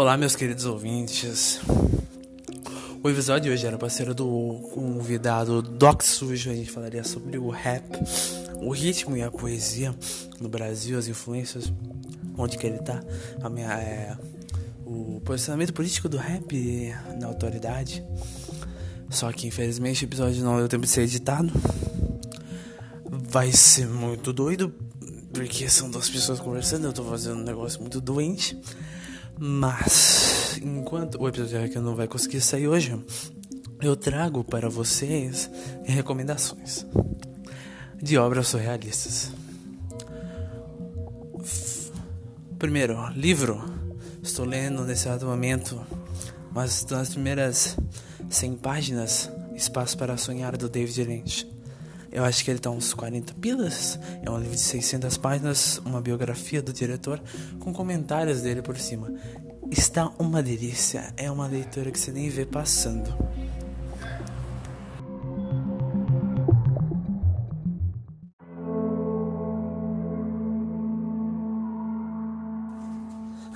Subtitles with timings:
[0.00, 1.60] Olá, meus queridos ouvintes.
[3.02, 6.50] O episódio de hoje era para ser do convidado Doc Sujo.
[6.50, 7.84] A gente falaria sobre o rap,
[8.62, 9.94] o ritmo e a poesia
[10.40, 11.70] no Brasil, as influências,
[12.38, 13.04] onde que ele tá,
[13.42, 14.16] a minha, é,
[14.86, 18.02] o posicionamento político do rap na autoridade.
[19.10, 21.52] Só que infelizmente o episódio não deu tempo de ser editado.
[23.04, 24.72] Vai ser muito doido,
[25.30, 28.58] porque são duas pessoas conversando, eu tô fazendo um negócio muito doente.
[29.42, 33.02] Mas, enquanto o episódio que não vai conseguir sair hoje,
[33.80, 35.50] eu trago para vocês
[35.82, 36.84] recomendações
[37.96, 39.32] de obras surrealistas.
[42.58, 43.64] Primeiro, livro.
[44.22, 45.80] Estou lendo nesse exato momento,
[46.52, 47.78] mas nas primeiras
[48.28, 51.59] 100 páginas, Espaço para Sonhar do David Lynch.
[52.12, 53.98] Eu acho que ele tá uns 40 pilas.
[54.22, 57.22] É um livro de 600 páginas, uma biografia do diretor
[57.60, 59.12] com comentários dele por cima.
[59.70, 61.14] Está uma delícia.
[61.16, 63.14] É uma leitura que você nem vê passando.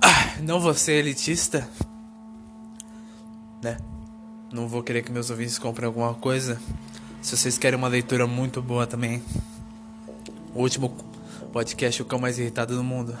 [0.00, 1.68] Ah, não vou ser elitista,
[3.60, 3.76] né?
[4.52, 6.60] Não vou querer que meus ouvintes comprem alguma coisa
[7.26, 9.20] se vocês querem uma leitura muito boa também.
[10.54, 10.96] O último
[11.52, 13.18] podcast, o cão mais irritado do mundo.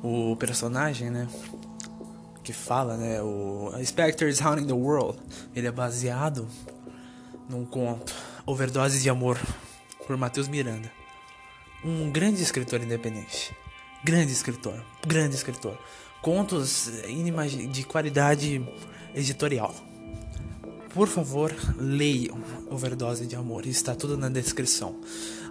[0.00, 1.26] O personagem, né?
[2.44, 3.20] Que fala, né?
[3.20, 5.18] O Spectre is Haunting the World.
[5.52, 6.46] Ele é baseado
[7.48, 8.14] num conto,
[8.46, 9.36] Overdose de Amor,
[10.06, 10.88] por Matheus Miranda.
[11.84, 13.52] Um grande escritor independente.
[14.04, 14.80] Grande escritor.
[15.04, 15.76] Grande escritor.
[16.22, 16.88] Contos
[17.72, 18.64] de qualidade
[19.12, 19.74] editorial.
[20.94, 22.38] Por favor, leiam
[22.70, 24.96] Overdose de Amor, está tudo na descrição.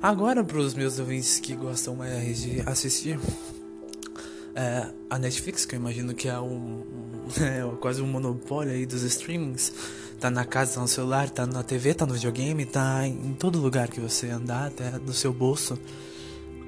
[0.01, 3.19] Agora, para os meus ouvintes que gostam mais de assistir,
[4.55, 6.83] é, a Netflix, que eu imagino que é, um,
[7.39, 9.71] é quase um monopólio aí dos streamings,
[10.19, 13.59] tá na casa, tá no celular, tá na TV, tá no videogame, tá em todo
[13.59, 15.77] lugar que você andar, até no seu bolso.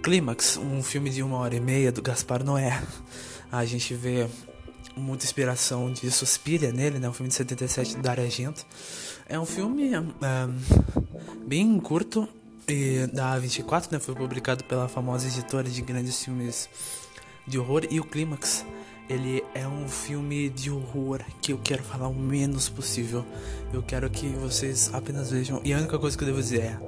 [0.03, 2.81] Clímax, um filme de uma hora e meia do Gaspar Noé.
[3.51, 4.27] A gente vê
[4.99, 7.09] muita inspiração de Suspiria nele, né?
[7.09, 8.65] Um filme de 77 da Argento.
[9.27, 10.11] É um filme um,
[11.47, 12.27] bem curto
[12.67, 13.99] e da A24, né?
[13.99, 16.69] Foi publicado pela famosa editora de grandes filmes
[17.47, 18.65] de horror e o Clímax.
[19.09, 23.25] Ele é um filme de horror que eu quero falar o menos possível.
[23.73, 25.59] Eu quero que vocês apenas vejam.
[25.63, 26.79] E a única coisa que eu devo dizer é: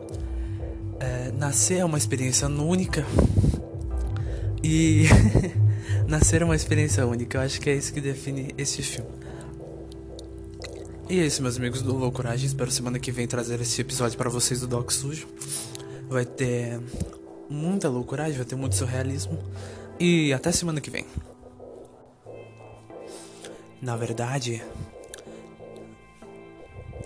[1.00, 3.06] é nascer é uma experiência única.
[4.64, 5.06] E
[6.12, 9.10] Nascer é uma experiência única, eu acho que é isso que define esse filme.
[11.10, 12.48] E é isso, meus amigos do Loucuragem.
[12.48, 15.30] Espero semana que vem trazer esse episódio para vocês do Doc Sujo.
[16.10, 16.82] Vai ter
[17.50, 19.40] muita loucuragem, vai ter muito surrealismo.
[19.98, 21.06] E até semana que vem.
[23.82, 24.62] Na verdade,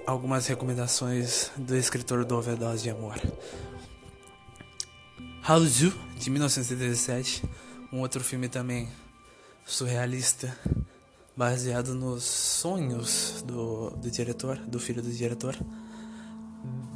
[0.08, 3.22] algumas recomendações do escritor do Overdose de Amor.
[5.44, 7.44] Hallzu, de 1977
[7.96, 8.90] um outro filme também
[9.66, 10.54] surrealista,
[11.36, 15.58] baseado nos sonhos do, do diretor, do filho do diretor.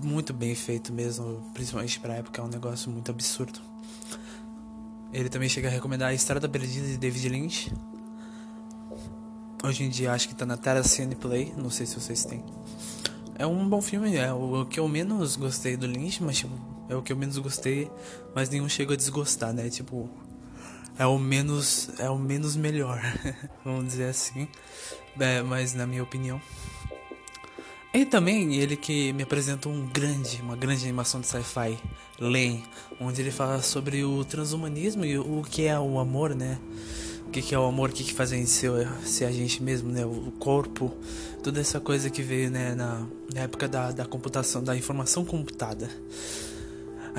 [0.03, 3.61] Muito bem feito mesmo, principalmente pra época, é um negócio muito absurdo.
[5.13, 7.73] Ele também chega a recomendar A Estrada Perdida de David Lynch.
[9.63, 12.43] Hoje em dia acho que tá na Terra Cine Play, não sei se vocês têm.
[13.35, 16.53] É um bom filme, é o que eu menos gostei do Lynch, mas tipo,
[16.89, 17.89] é o que eu menos gostei,
[18.35, 19.69] mas nenhum chega a desgostar, né?
[19.69, 20.09] Tipo,
[20.99, 23.01] é o menos é o menos melhor,
[23.63, 24.47] vamos dizer assim,
[25.19, 26.39] é, mas na minha opinião.
[27.91, 31.79] E também ele que me apresentou um grande, uma grande animação de sci-fi,
[32.19, 32.63] Lane,
[32.99, 36.59] onde ele fala sobre o transhumanismo e o que é o amor, né?
[37.25, 39.31] O que, que é o amor, o que, que faz a gente ser, ser a
[39.31, 40.05] gente mesmo, né?
[40.05, 40.95] O corpo,
[41.43, 45.89] toda essa coisa que veio né, na, na época da, da computação, da informação computada.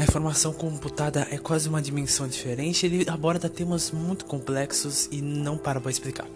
[0.01, 5.59] A informação computada é quase uma dimensão diferente, ele aborda temas muito complexos e não
[5.59, 6.27] para para explicar.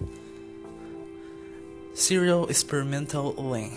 [1.94, 3.72] Serial Experimental Lane.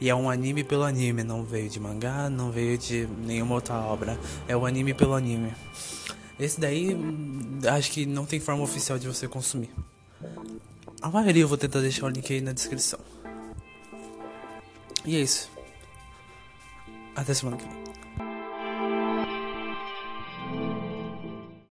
[0.00, 3.74] E é um anime pelo anime, não veio de mangá, não veio de nenhuma outra
[3.74, 4.16] obra.
[4.46, 5.52] É o anime pelo anime.
[6.38, 6.96] Esse daí,
[7.76, 9.70] acho que não tem forma oficial de você consumir.
[11.02, 13.00] A maioria eu vou tentar deixar o link aí na descrição.
[15.04, 15.50] E é isso.
[17.16, 17.88] Até semana que vem.